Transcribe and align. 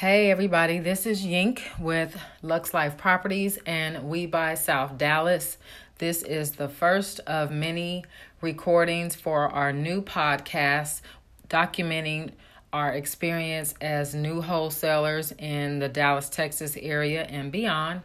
Hey 0.00 0.30
everybody, 0.30 0.78
this 0.78 1.04
is 1.04 1.26
Yink 1.26 1.60
with 1.78 2.18
Luxe 2.40 2.72
Life 2.72 2.96
Properties 2.96 3.58
and 3.66 4.08
We 4.08 4.24
Buy 4.24 4.54
South 4.54 4.96
Dallas. 4.96 5.58
This 5.98 6.22
is 6.22 6.52
the 6.52 6.70
first 6.70 7.20
of 7.26 7.50
many 7.50 8.06
recordings 8.40 9.14
for 9.14 9.50
our 9.50 9.74
new 9.74 10.00
podcast 10.00 11.02
documenting 11.50 12.30
our 12.72 12.94
experience 12.94 13.74
as 13.82 14.14
new 14.14 14.40
wholesalers 14.40 15.32
in 15.32 15.80
the 15.80 15.88
Dallas, 15.90 16.30
Texas 16.30 16.78
area 16.80 17.24
and 17.24 17.52
beyond. 17.52 18.00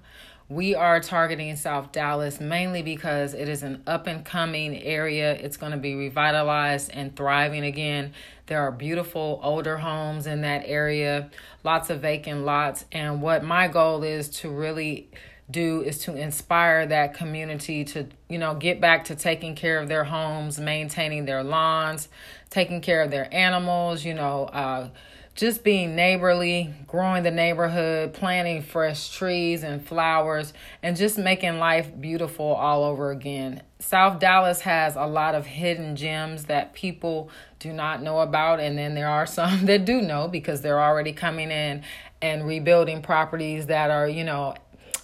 We 0.48 0.76
are 0.76 1.00
targeting 1.00 1.56
South 1.56 1.92
Dallas 1.92 2.40
mainly 2.40 2.84
because 2.84 3.34
it 3.34 3.50
is 3.50 3.64
an 3.64 3.82
up 3.88 4.06
and 4.06 4.24
coming 4.24 4.80
area. 4.84 5.34
It's 5.34 5.58
going 5.58 5.72
to 5.72 5.78
be 5.80 5.96
revitalized 5.96 6.92
and 6.94 7.16
thriving 7.16 7.64
again. 7.64 8.14
There 8.46 8.62
are 8.62 8.72
beautiful 8.72 9.40
older 9.42 9.78
homes 9.78 10.28
in 10.28 10.42
that 10.42 10.62
area, 10.68 11.32
lots 11.64 11.90
of 11.90 12.02
vacant 12.02 12.46
lots. 12.46 12.86
And 12.92 13.24
what 13.24 13.44
my 13.44 13.68
goal 13.68 14.04
is 14.04 14.30
to 14.42 14.52
really 14.52 15.10
do 15.50 15.82
is 15.82 15.98
to 16.04 16.16
inspire 16.16 16.86
that 16.86 17.16
community 17.16 17.84
to, 17.84 18.06
you 18.30 18.38
know, 18.38 18.54
get 18.54 18.80
back 18.80 19.06
to 19.06 19.16
taking 19.16 19.56
care 19.56 19.80
of 19.80 19.90
their 19.90 20.04
homes, 20.04 20.60
maintaining 20.60 21.26
their 21.26 21.44
lawns, 21.44 22.08
taking 22.52 22.82
care 22.82 23.02
of 23.02 23.10
their 23.10 23.34
animals, 23.34 24.06
you 24.06 24.14
know, 24.14 24.44
uh, 24.46 24.90
just 25.36 25.66
being 25.66 25.96
neighborly, 25.96 26.74
growing 26.88 27.24
the 27.24 27.32
neighborhood, 27.32 28.14
planting 28.14 28.62
fresh 28.62 29.10
trees 29.10 29.64
and 29.64 29.86
flowers, 29.86 30.54
and 30.82 30.96
just 30.96 31.18
making 31.18 31.60
life 31.60 31.92
beautiful 32.00 32.46
all 32.46 32.86
over 32.86 33.12
again. 33.12 33.62
South 33.80 34.20
Dallas 34.20 34.62
has 34.62 34.96
a 34.96 35.06
lot 35.06 35.36
of 35.36 35.46
hidden 35.46 35.98
gems 35.98 36.46
that 36.46 36.74
people 36.74 37.30
do 37.60 37.74
not 37.74 38.02
know 38.02 38.20
about, 38.20 38.62
and 38.62 38.78
then 38.78 38.96
there 38.96 39.10
are 39.10 39.26
some 39.26 39.66
that 39.66 39.84
do 39.84 40.02
know 40.02 40.30
because 40.30 40.62
they're 40.62 40.82
already 40.82 41.12
coming 41.12 41.52
in 41.52 41.84
and 42.22 42.48
rebuilding 42.48 43.02
properties 43.02 43.66
that 43.66 43.92
are, 43.92 44.08
you 44.08 44.24
know, 44.24 44.56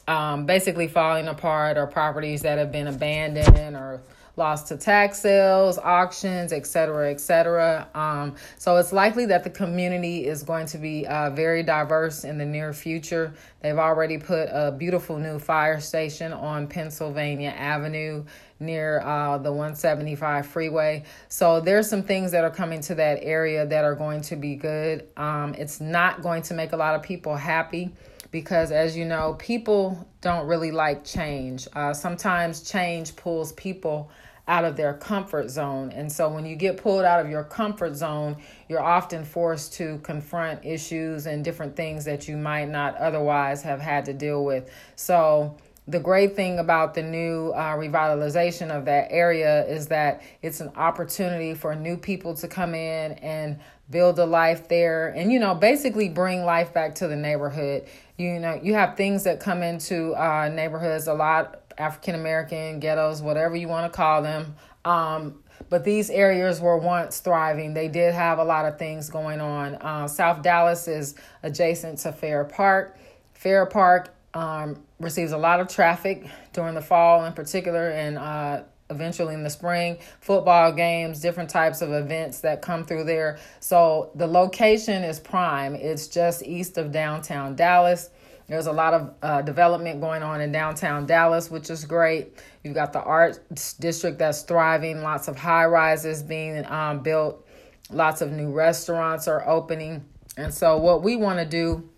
um, 0.08 0.46
basically 0.46 0.88
falling 0.88 1.28
apart 1.28 1.78
or 1.78 1.88
properties 1.88 2.42
that 2.42 2.58
have 2.58 2.72
been 2.72 2.88
abandoned 2.88 3.76
or 3.76 4.02
lost 4.38 4.68
to 4.68 4.78
tax 4.78 5.20
sales, 5.20 5.78
auctions, 5.78 6.54
etc., 6.54 7.12
etc. 7.12 7.88
Um, 7.94 8.36
so 8.58 8.78
it's 8.78 8.94
likely 8.94 9.26
that 9.28 9.44
the 9.44 9.50
community 9.50 10.26
is 10.28 10.44
going 10.44 10.66
to 10.68 10.78
be 10.78 11.06
uh, 11.08 11.30
very 11.32 11.64
diverse 11.64 12.24
in 12.24 12.38
the 12.38 12.46
near 12.46 12.74
future. 12.74 13.34
They've 13.62 13.78
already 13.78 14.18
put 14.18 14.50
a 14.52 14.72
beautiful 14.72 15.18
new 15.18 15.40
fire 15.40 15.80
station 15.80 16.34
on 16.34 16.68
Pennsylvania 16.68 17.50
Avenue 17.50 18.24
near 18.60 19.02
uh, 19.02 19.38
the 19.40 19.52
175 19.52 20.46
freeway. 20.46 21.04
So 21.28 21.60
there's 21.60 21.90
some 21.90 22.04
things 22.04 22.32
that 22.32 22.44
are 22.44 22.52
coming 22.52 22.80
to 22.82 22.96
that 22.96 23.20
area 23.24 23.66
that 23.66 23.84
are 23.84 23.96
going 23.96 24.22
to 24.22 24.36
be 24.36 24.56
good. 24.56 25.08
Um, 25.18 25.56
it's 25.58 25.82
not 25.82 26.22
going 26.22 26.44
to 26.44 26.54
make 26.54 26.72
a 26.72 26.78
lot 26.78 26.96
of 26.96 27.02
people 27.02 27.36
happy 27.36 27.92
because 28.32 28.72
as 28.72 28.98
you 28.98 29.06
know 29.06 29.36
people 29.38 30.08
don't 30.22 30.48
really 30.48 30.72
like 30.72 31.04
change. 31.04 31.68
Uh, 31.74 31.94
sometimes 31.94 32.62
change 32.62 33.16
pulls 33.16 33.54
people 33.54 34.10
out 34.48 34.66
of 34.66 34.76
their 34.76 34.94
comfort 34.96 35.50
zone. 35.50 35.92
And 35.92 36.12
so 36.12 36.28
when 36.28 36.46
you 36.46 36.56
get 36.56 36.78
pulled 36.78 37.04
out 37.04 37.24
of 37.24 37.30
your 37.30 37.44
comfort 37.44 37.96
zone 37.96 38.38
you're 38.68 38.82
often 38.82 39.24
forced 39.24 39.74
to 39.74 40.00
confront 40.00 40.66
issues 40.66 41.28
and 41.28 41.44
different 41.44 41.76
things 41.76 42.06
that 42.06 42.28
you 42.28 42.38
might 42.38 42.70
not 42.70 42.96
otherwise 42.98 43.62
have 43.64 43.80
had 43.82 44.06
to 44.06 44.14
deal 44.14 44.44
with. 44.44 44.70
So 44.96 45.58
the 45.88 46.00
great 46.00 46.36
thing 46.36 46.60
about 46.60 46.94
the 46.94 47.02
new 47.02 47.50
uh, 47.50 47.76
revitalization 47.76 48.70
of 48.70 48.86
that 48.86 49.08
area 49.10 49.66
is 49.66 49.88
that 49.88 50.22
it's 50.42 50.60
an 50.60 50.72
opportunity 50.76 51.56
for 51.56 51.76
new 51.76 51.98
people 51.98 52.36
to 52.36 52.48
come 52.48 52.76
in 52.76 53.14
and 53.14 53.60
build 53.90 54.20
a 54.20 54.26
life 54.26 54.70
there 54.70 55.10
and 55.10 55.34
you 55.34 55.40
know 55.40 55.54
basically 55.54 56.08
bring 56.08 56.46
life 56.46 56.74
back 56.74 56.96
to 56.96 57.08
the 57.08 57.16
neighborhood. 57.16 57.86
You 58.18 58.40
know 58.40 58.60
you 58.62 58.76
have 58.76 58.96
things 58.96 59.24
that 59.24 59.40
come 59.40 59.64
into 59.64 60.14
uh, 60.14 60.50
neighborhoods 60.50 61.08
a 61.08 61.14
lot 61.14 61.58
african 61.78 62.16
american 62.16 62.80
ghettos 62.82 63.22
whatever 63.22 63.56
you 63.56 63.68
want 63.68 63.92
to 63.92 63.96
call 63.96 64.22
them. 64.22 64.56
Um, 64.86 65.44
but 65.70 65.84
these 65.84 66.10
areas 66.10 66.60
were 66.60 66.78
once 66.78 67.20
thriving. 67.20 67.74
They 67.74 67.88
did 67.88 68.14
have 68.14 68.40
a 68.40 68.44
lot 68.44 68.66
of 68.66 68.78
things 68.78 69.10
going 69.10 69.42
on. 69.42 69.76
Uh, 69.76 70.08
south 70.08 70.44
dallas 70.44 70.88
is 70.88 71.16
adjacent 71.42 72.00
to 72.00 72.12
fair 72.12 72.44
park. 72.44 72.98
Fair 73.34 73.66
park 73.66 74.14
um, 74.34 74.84
receives 75.00 75.32
a 75.32 75.38
lot 75.38 75.60
of 75.60 75.68
traffic 75.68 76.26
during 76.54 76.76
the 76.76 76.82
fall 76.82 77.26
in 77.26 77.34
particular 77.34 77.90
and 77.90 78.18
uh, 78.18 78.64
eventually 78.90 79.34
in 79.34 79.44
the 79.44 79.50
spring. 79.50 79.98
Football 80.20 80.72
games 80.74 81.20
different 81.20 81.50
types 81.50 81.82
of 81.82 81.92
events 81.92 82.40
that 82.42 82.62
come 82.62 82.86
through 82.86 83.06
there. 83.06 83.40
So 83.60 84.12
the 84.16 84.28
location 84.28 85.04
is 85.04 85.20
prime. 85.20 85.76
It's 85.76 86.08
just 86.08 86.44
east 86.44 86.78
of 86.78 86.92
downtown 86.92 87.56
dallas. 87.56 88.10
There's 88.48 88.68
a 88.68 88.74
lot 88.74 88.94
of 88.94 89.14
uh, 89.22 89.42
development 89.44 90.02
going 90.02 90.24
on 90.24 90.42
in 90.42 90.52
downtown 90.52 91.06
dallas 91.06 91.50
which 91.50 91.70
is 91.70 91.86
great. 91.86 92.38
You've 92.64 92.76
got 92.76 92.94
the 92.94 93.02
arts 93.02 93.74
district 93.74 94.20
that's 94.20 94.42
thriving. 94.42 95.02
Lots 95.02 95.28
of 95.28 95.38
high 95.38 95.66
rises 95.66 96.22
being 96.22 96.66
um, 96.66 97.00
built. 97.00 97.48
Lots 97.90 98.22
of 98.22 98.32
new 98.32 98.52
restaurants 98.52 99.28
are 99.28 99.48
opening. 99.48 100.06
And 100.38 100.54
so 100.54 100.78
what 100.78 101.04
we 101.04 101.16
want 101.16 101.40
to 101.40 101.46
do 101.46 101.90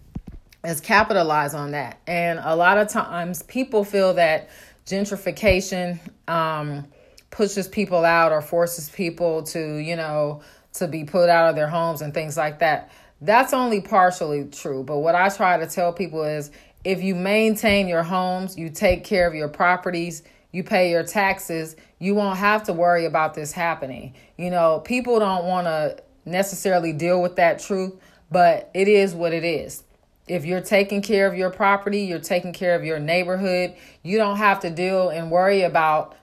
is 0.66 0.80
capitalize 0.82 1.54
on 1.54 1.72
that 1.72 2.00
and 2.08 2.40
a 2.42 2.56
lot 2.56 2.78
of 2.78 2.88
times 2.88 3.44
people 3.44 3.84
feel 3.84 4.14
that 4.14 4.50
gentrification 4.86 6.00
um, 6.28 6.86
pushes 7.34 7.68
people 7.68 8.06
out 8.06 8.32
or 8.32 8.42
forces 8.42 8.90
people 8.90 9.44
to, 9.44 9.78
you 9.78 9.96
know, 9.96 10.42
to 10.74 10.88
be 10.88 11.04
put 11.04 11.30
out 11.30 11.50
of 11.50 11.56
their 11.56 11.68
homes 11.68 12.02
and 12.02 12.14
things 12.14 12.38
like 12.38 12.60
that. 12.60 12.92
That's 13.22 13.54
only 13.54 13.82
partially 13.82 14.46
true. 14.46 14.84
But 14.84 15.00
what 15.00 15.16
I 15.16 15.30
try 15.30 15.58
to 15.58 15.68
tell 15.68 15.94
people 15.94 16.24
is 16.24 16.52
if 16.84 17.02
you 17.02 17.16
maintain 17.16 17.88
your 17.88 18.04
homes, 18.04 18.58
you 18.58 18.70
take 18.70 19.04
care 19.04 19.28
of 19.28 19.34
your 19.34 19.48
properties, 19.48 20.24
you 20.52 20.64
pay 20.64 20.92
your 20.92 21.04
taxes, 21.04 21.76
you 22.00 22.14
won't 22.14 22.38
have 22.38 22.64
to 22.64 22.74
worry 22.74 23.06
about 23.06 23.34
this 23.34 23.52
happening. 23.52 24.14
You 24.38 24.52
know, 24.52 24.80
people 24.80 25.20
don't 25.20 25.46
want 25.46 25.66
to 25.66 26.04
necessarily 26.26 26.94
deal 26.94 27.22
with 27.22 27.38
that 27.38 27.60
truth, 27.60 27.96
but 28.30 28.70
it 28.74 28.88
is 28.88 29.16
what 29.16 29.34
it 29.34 29.44
is 29.44 29.84
if 30.28 30.46
you're 30.46 30.62
taking 30.62 31.02
care 31.02 31.28
of 31.28 31.36
your 31.36 31.50
property, 31.50 32.02
you're 32.02 32.20
taking 32.20 32.54
care 32.54 32.76
of 32.76 32.84
your 32.84 33.00
neighborhood, 33.00 33.76
you 34.04 34.18
don't 34.18 34.38
have 34.38 34.62
to 34.62 34.70
deal 34.70 35.10
and 35.10 35.30
worry 35.30 35.64
about 35.64 36.16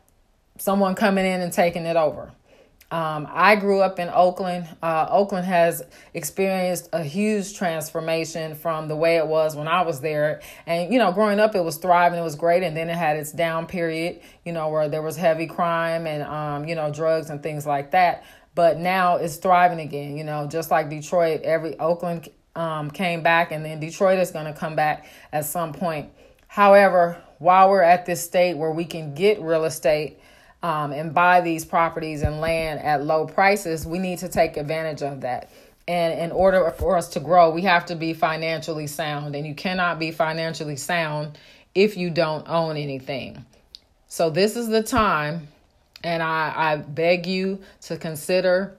someone 0.59 0.95
coming 0.95 1.27
in 1.27 1.41
and 1.41 1.53
taking 1.53 1.87
it 1.87 1.97
over. 1.97 2.33
Um, 2.91 3.29
I 3.31 3.55
grew 3.55 3.81
up 3.81 4.01
in 4.01 4.09
Oakland. 4.09 4.67
Uh, 4.83 5.07
Oakland 5.09 5.47
has 5.47 5.83
experienced 6.13 6.89
a 6.93 7.05
huge 7.05 7.55
transformation 7.55 8.57
from 8.57 8.89
the 8.89 8.97
way 8.97 9.17
it 9.17 9.27
was 9.29 9.55
when 9.55 9.69
I 9.69 9.83
was 9.83 10.01
there. 10.01 10.41
And, 10.67 10.93
you 10.93 10.99
know, 10.99 11.13
growing 11.13 11.39
up, 11.39 11.55
it 11.55 11.63
was 11.63 11.77
thriving, 11.77 12.19
it 12.19 12.23
was 12.23 12.35
great. 12.35 12.65
And 12.65 12.77
then 12.77 12.91
it 12.91 12.97
had 12.97 13.17
its 13.17 13.31
down 13.31 13.67
period, 13.67 14.21
you 14.45 14.53
know, 14.53 14.71
where 14.71 14.89
there 14.89 15.03
was 15.03 15.17
heavy 15.17 15.47
crime 15.47 16.09
and, 16.09 16.25
um, 16.25 16.69
you 16.69 16.75
know, 16.75 16.93
drugs 16.93 17.31
and 17.31 17.41
things 17.41 17.65
like 17.65 17.93
that. 17.93 18.25
But 18.57 18.79
now 18.79 19.17
it's 19.17 19.37
thriving 19.37 19.79
again, 19.79 20.17
you 20.17 20.25
know, 20.25 20.49
just 20.49 20.73
like 20.73 20.91
Detroit, 20.91 21.43
every 21.43 21.79
Oakland 21.79 22.29
um, 22.55 22.91
came 22.91 23.23
back, 23.23 23.53
and 23.53 23.65
then 23.65 23.81
Detroit 23.81 24.19
is 24.19 24.31
going 24.31 24.47
to 24.47 24.53
come 24.53 24.77
back 24.77 25.07
at 25.33 25.45
some 25.45 25.73
point. 25.73 26.11
However, 26.47 27.23
while 27.39 27.71
we're 27.71 27.83
at 27.83 28.07
this 28.07 28.23
state 28.23 28.55
where 28.55 28.71
we 28.71 28.85
can 28.85 29.15
get 29.15 29.41
real 29.41 29.65
estate 29.65 30.19
um, 30.63 30.93
and 30.93 31.15
buy 31.15 31.41
these 31.41 31.65
properties 31.65 32.23
and 32.23 32.41
land 32.41 32.81
at 32.81 33.05
low 33.05 33.27
prices, 33.27 33.87
we 33.87 33.99
need 33.99 34.19
to 34.19 34.29
take 34.29 34.57
advantage 34.57 35.03
of 35.03 35.23
that. 35.23 35.51
And 35.89 36.19
in 36.21 36.33
order 36.33 36.71
for 36.79 36.97
us 36.97 37.09
to 37.11 37.21
grow, 37.21 37.51
we 37.51 37.63
have 37.63 37.87
to 37.87 37.97
be 37.97 38.15
financially 38.15 38.87
sound. 38.87 39.35
And 39.35 39.47
you 39.47 39.55
cannot 39.55 39.99
be 39.99 40.11
financially 40.11 40.77
sound 40.77 41.39
if 41.75 41.97
you 41.97 42.11
don't 42.11 42.49
own 42.49 42.77
anything. 42.77 43.45
So, 44.07 44.29
this 44.29 44.57
is 44.57 44.69
the 44.69 44.83
time, 44.83 45.49
and 46.03 46.21
I, 46.23 46.53
I 46.55 46.77
beg 46.77 47.27
you 47.27 47.61
to 47.83 47.97
consider 47.97 48.77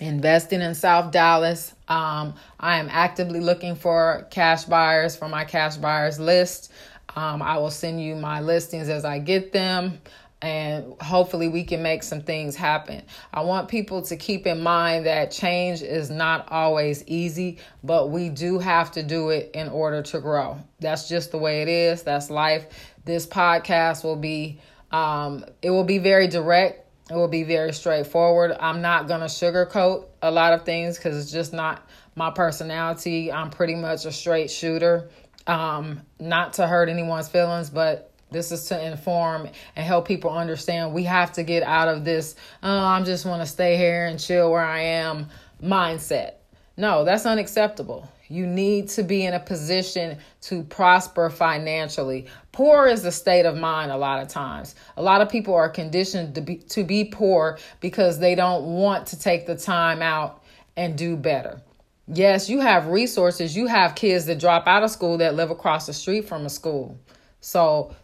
investing 0.00 0.60
in 0.60 0.74
South 0.74 1.12
Dallas. 1.12 1.74
Um, 1.88 2.34
I 2.60 2.78
am 2.78 2.88
actively 2.90 3.40
looking 3.40 3.74
for 3.74 4.26
cash 4.30 4.64
buyers 4.64 5.16
for 5.16 5.28
my 5.28 5.44
cash 5.44 5.76
buyers 5.76 6.20
list. 6.20 6.72
Um, 7.16 7.42
I 7.42 7.58
will 7.58 7.70
send 7.70 8.02
you 8.02 8.14
my 8.14 8.40
listings 8.40 8.88
as 8.88 9.04
I 9.04 9.18
get 9.18 9.52
them 9.52 9.98
and 10.40 10.94
hopefully 11.00 11.48
we 11.48 11.64
can 11.64 11.82
make 11.82 12.02
some 12.02 12.20
things 12.20 12.54
happen. 12.54 13.02
I 13.32 13.40
want 13.40 13.68
people 13.68 14.02
to 14.02 14.16
keep 14.16 14.46
in 14.46 14.62
mind 14.62 15.06
that 15.06 15.30
change 15.32 15.82
is 15.82 16.10
not 16.10 16.50
always 16.50 17.04
easy, 17.06 17.58
but 17.82 18.10
we 18.10 18.28
do 18.28 18.58
have 18.58 18.92
to 18.92 19.02
do 19.02 19.30
it 19.30 19.50
in 19.54 19.68
order 19.68 20.02
to 20.02 20.20
grow. 20.20 20.58
That's 20.78 21.08
just 21.08 21.32
the 21.32 21.38
way 21.38 21.62
it 21.62 21.68
is. 21.68 22.02
That's 22.02 22.30
life. 22.30 22.66
This 23.04 23.26
podcast 23.26 24.04
will 24.04 24.16
be 24.16 24.60
um, 24.90 25.44
it 25.60 25.70
will 25.70 25.84
be 25.84 25.98
very 25.98 26.28
direct 26.28 26.87
it 27.10 27.14
will 27.14 27.28
be 27.28 27.42
very 27.42 27.72
straightforward. 27.72 28.56
I'm 28.58 28.82
not 28.82 29.08
going 29.08 29.20
to 29.20 29.26
sugarcoat 29.26 30.06
a 30.22 30.30
lot 30.30 30.52
of 30.52 30.64
things 30.64 30.96
because 30.96 31.20
it's 31.20 31.32
just 31.32 31.52
not 31.52 31.86
my 32.14 32.30
personality. 32.30 33.32
I'm 33.32 33.50
pretty 33.50 33.74
much 33.74 34.04
a 34.04 34.12
straight 34.12 34.50
shooter. 34.50 35.08
Um, 35.46 36.02
not 36.20 36.54
to 36.54 36.66
hurt 36.66 36.88
anyone's 36.88 37.28
feelings, 37.28 37.70
but 37.70 38.12
this 38.30 38.52
is 38.52 38.66
to 38.66 38.86
inform 38.86 39.48
and 39.74 39.86
help 39.86 40.06
people 40.06 40.30
understand 40.30 40.92
we 40.92 41.04
have 41.04 41.32
to 41.32 41.42
get 41.42 41.62
out 41.62 41.88
of 41.88 42.04
this, 42.04 42.34
oh, 42.62 42.78
I'm 42.78 43.06
just 43.06 43.24
want 43.24 43.40
to 43.40 43.46
stay 43.46 43.78
here 43.78 44.04
and 44.04 44.20
chill 44.20 44.50
where 44.50 44.64
I 44.64 44.80
am 44.80 45.28
mindset. 45.62 46.34
No, 46.76 47.04
that's 47.04 47.24
unacceptable. 47.24 48.08
You 48.28 48.46
need 48.46 48.88
to 48.90 49.02
be 49.02 49.24
in 49.24 49.34
a 49.34 49.40
position 49.40 50.18
to 50.42 50.62
prosper 50.64 51.30
financially. 51.30 52.26
Poor 52.52 52.86
is 52.86 53.04
a 53.04 53.12
state 53.12 53.46
of 53.46 53.56
mind 53.56 53.90
a 53.90 53.96
lot 53.96 54.22
of 54.22 54.28
times. 54.28 54.74
A 54.96 55.02
lot 55.02 55.20
of 55.20 55.28
people 55.28 55.54
are 55.54 55.68
conditioned 55.68 56.34
to 56.34 56.40
be 56.40 56.56
to 56.56 56.84
be 56.84 57.04
poor 57.04 57.58
because 57.80 58.18
they 58.18 58.34
don't 58.34 58.64
want 58.64 59.06
to 59.08 59.18
take 59.18 59.46
the 59.46 59.56
time 59.56 60.02
out 60.02 60.42
and 60.76 60.96
do 60.96 61.16
better. 61.16 61.60
Yes, 62.06 62.48
you 62.48 62.60
have 62.60 62.86
resources. 62.86 63.56
You 63.56 63.66
have 63.66 63.94
kids 63.94 64.26
that 64.26 64.38
drop 64.38 64.66
out 64.66 64.82
of 64.82 64.90
school 64.90 65.18
that 65.18 65.34
live 65.34 65.50
across 65.50 65.86
the 65.86 65.92
street 65.92 66.26
from 66.26 66.46
a 66.46 66.50
school. 66.50 66.98
So 67.40 67.94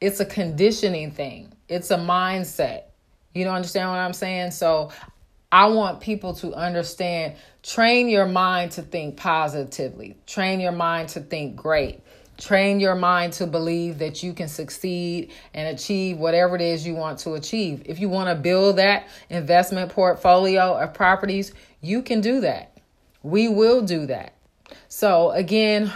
it's 0.00 0.20
a 0.20 0.24
conditioning 0.24 1.10
thing. 1.10 1.52
It's 1.68 1.90
a 1.90 1.98
mindset. 1.98 2.84
You 3.34 3.44
don't 3.44 3.54
understand 3.54 3.90
what 3.90 3.98
I'm 3.98 4.12
saying? 4.12 4.52
So 4.52 4.90
I 5.52 5.66
want 5.66 6.00
people 6.00 6.34
to 6.34 6.54
understand 6.54 7.34
train 7.62 8.08
your 8.08 8.26
mind 8.26 8.72
to 8.72 8.82
think 8.82 9.16
positively, 9.16 10.16
train 10.26 10.60
your 10.60 10.72
mind 10.72 11.10
to 11.10 11.20
think 11.20 11.56
great. 11.56 12.00
Train 12.38 12.80
your 12.80 12.94
mind 12.94 13.34
to 13.34 13.46
believe 13.46 13.98
that 13.98 14.22
you 14.22 14.32
can 14.32 14.48
succeed 14.48 15.30
and 15.52 15.76
achieve 15.76 16.16
whatever 16.16 16.56
it 16.56 16.62
is 16.62 16.86
you 16.86 16.94
want 16.94 17.18
to 17.18 17.34
achieve. 17.34 17.82
If 17.84 17.98
you 17.98 18.08
want 18.08 18.30
to 18.30 18.34
build 18.34 18.76
that 18.76 19.08
investment 19.28 19.92
portfolio 19.92 20.72
of 20.78 20.94
properties, 20.94 21.52
you 21.82 22.00
can 22.00 22.22
do 22.22 22.40
that. 22.40 22.78
We 23.22 23.48
will 23.48 23.82
do 23.82 24.06
that. 24.06 24.32
So, 24.88 25.32
again, 25.32 25.92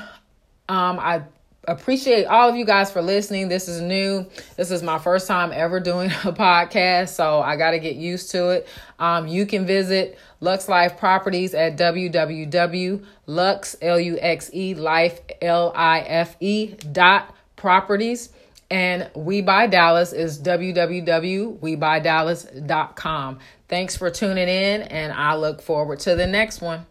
um, 0.69 0.99
I 0.99 1.23
appreciate 1.67 2.27
all 2.27 2.49
of 2.49 2.57
you 2.57 2.65
guys 2.65 2.91
for 2.91 3.03
listening. 3.03 3.49
This 3.49 3.69
is 3.69 3.81
new. 3.81 4.27
This 4.57 4.71
is 4.71 4.83
my 4.83 4.99
first 4.99 5.27
time 5.27 5.53
ever 5.53 5.81
doing 5.81 6.11
a 6.25 6.33
podcast, 6.33 7.11
so 7.11 7.41
I 7.41 7.57
got 7.57 7.73
to 7.73 7.79
get 7.79 7.97
used 7.97 8.31
to 8.33 8.51
it. 8.51 8.69
Um, 8.99 9.27
you 9.27 9.47
can 9.47 9.67
visit 9.67 10.19
Luxe 10.41 10.69
Life 10.69 10.99
Properties 10.99 11.55
at 11.55 11.77
www.lux, 11.77 13.03
L-U-X-E, 13.83 14.75
life, 14.75 15.21
L-I-F-E 15.43 16.67
dot 16.93 17.35
properties. 17.57 18.31
And 18.71 19.11
We 19.15 19.43
Buy 19.43 19.67
Dallas 19.67 20.13
is 20.13 20.41
www.webuydallas.com. 20.41 23.39
Thanks 23.69 23.97
for 23.97 24.11
tuning 24.11 24.49
in, 24.49 24.83
and 24.83 25.13
I 25.13 25.37
look 25.37 25.63
forward 25.63 26.01
to 26.01 26.17
the 26.17 26.27
next 26.27 26.61
one. 26.61 26.85